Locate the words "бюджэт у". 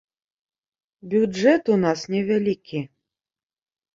1.11-1.77